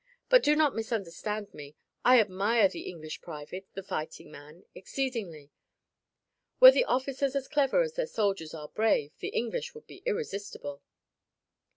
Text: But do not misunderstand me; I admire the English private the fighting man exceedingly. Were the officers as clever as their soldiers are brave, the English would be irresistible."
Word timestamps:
But 0.29 0.41
do 0.41 0.55
not 0.55 0.73
misunderstand 0.73 1.53
me; 1.53 1.75
I 2.03 2.19
admire 2.19 2.67
the 2.67 2.89
English 2.89 3.21
private 3.21 3.67
the 3.75 3.83
fighting 3.83 4.31
man 4.31 4.65
exceedingly. 4.73 5.51
Were 6.59 6.71
the 6.71 6.85
officers 6.85 7.35
as 7.35 7.47
clever 7.47 7.83
as 7.83 7.93
their 7.93 8.07
soldiers 8.07 8.55
are 8.55 8.67
brave, 8.69 9.11
the 9.19 9.27
English 9.27 9.75
would 9.75 9.85
be 9.85 10.01
irresistible." 10.07 10.81